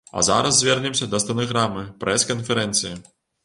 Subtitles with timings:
[0.11, 2.95] А зараз звернемся да стэнаграмы прэс-канферэнцыі.